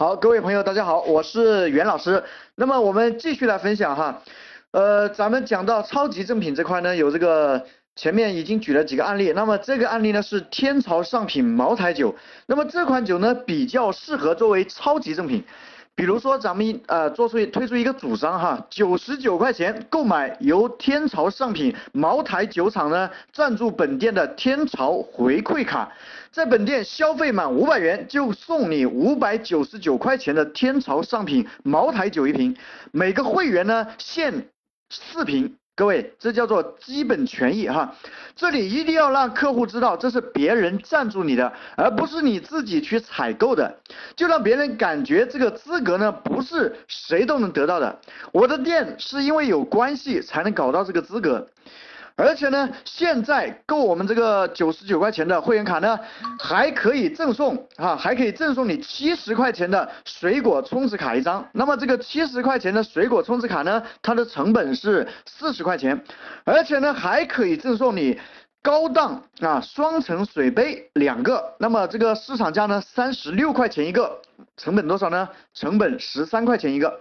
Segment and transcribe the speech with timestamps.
[0.00, 2.22] 好，各位朋友，大家好，我是袁老师。
[2.54, 4.22] 那么我们继续来分享哈，
[4.70, 7.66] 呃，咱们讲到超级正品这块呢，有这个
[7.96, 9.32] 前面已经举了几个案例。
[9.32, 12.14] 那么这个案例呢是天朝上品茅台酒，
[12.46, 15.42] 那么这款酒呢比较适合作为超级正品。
[15.98, 25.90] 比如说，咱们呃做出推出一个主张哈，九十九块钱购买由天朝上品茅台酒厂呢赞助本店的天朝回馈卡，
[26.30, 32.56] 在本店消费满五百元就送你五百九十九块钱的天朝上品茅台酒一瓶，
[32.92, 34.32] 每个会员呢限
[34.90, 35.52] 四瓶。
[35.78, 37.94] 各位，这叫做基本权益哈，
[38.34, 43.72] 这里一定要让客户知道，这是别人赞助你的，而不是你自己去采购的，
[44.16, 47.96] 就让别人感觉这个资格呢不是谁都能得到的。
[48.32, 51.46] 我的店是因为有关系才能搞到这个资格。
[52.18, 55.96] 而且呢，现在购我们这个九十九块钱的会员卡呢，
[56.40, 61.48] 还可以赠送啊，还可以赠送你七十块钱的水果充值卡一张。
[61.52, 66.02] 那么这个七十块钱的水果充值卡呢，它的成本是四十块钱，
[66.42, 68.18] 而且呢还可以赠送你
[68.62, 71.54] 高档啊双层水杯两个。
[71.60, 74.20] 那么这个市场价呢三十六块钱一个，
[74.56, 75.28] 成本多少呢？
[75.54, 77.00] 成本十三块钱一个。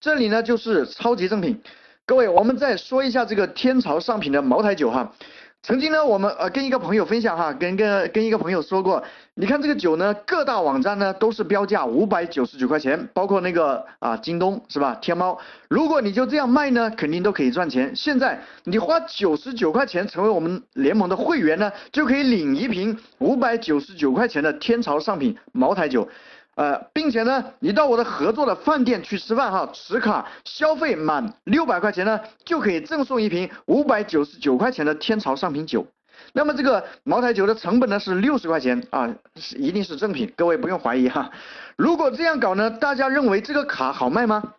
[0.00, 1.60] 这里呢就是超级正品。
[2.06, 5.10] 各位，我们再说一下这个天朝上品的茅台酒哈。
[5.62, 9.02] 曾经呢，我们呃跟一个朋友分享哈，跟跟跟一个朋友说过，
[9.32, 14.94] 你看这个酒呢，各大网站呢都是标价五百九十九块钱，包括那个啊京东是吧？
[15.00, 15.38] 天猫，
[15.70, 17.96] 如果你就这样卖呢，肯定都可以赚钱。
[17.96, 26.06] 现在你花九十九块钱成为我们联盟的会员呢，就可以领一瓶五百九十九块钱的天朝上品茅台酒。
[26.56, 35.86] 呃，并且呢，你到我的合作的饭店去吃饭哈，持卡消费满六百块钱呢，就可以赠送一瓶五百九十九块钱的天朝上品酒。
[36.32, 41.30] 那么这个茅台酒的成本呢是六十块钱啊，是一定是正品，各位不用怀疑哈。
[41.76, 44.54] 如果这样搞呢，大家认为这个卡好卖吗？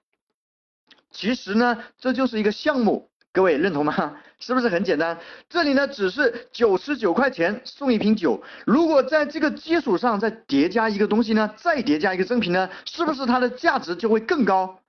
[1.12, 3.10] 其实呢，这就是一个项目。
[3.36, 4.14] 各位认同吗？
[4.40, 5.18] 是不是很简单？
[5.50, 14.80] 这里呢只是九十九块钱送一瓶酒，如果在这个基础上再叠加一个东西呢，再叠加一个赠品呢，是不是它的价值就会更高？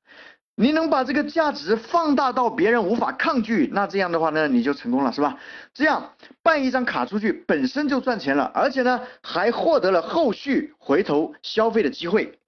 [0.54, 5.36] 你能把这个价值放大到别人无法抗拒，那这样的话呢，你就成功了，是吧？
[5.74, 6.12] 这样
[6.42, 12.38] 办一张卡出去本身就赚钱了，而且呢还获得了后续回头消费的机会。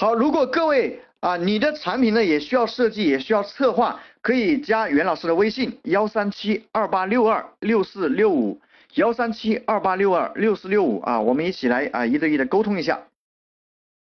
[0.00, 0.98] 好，如果各位。
[1.20, 8.58] 啊，你的产品呢也需要设计，也需要策划，可以加袁老师的微信幺三七二八六二六四六五
[8.94, 12.98] 幺三七二八六二六四六五啊，我们一起来啊一对一的沟通一下。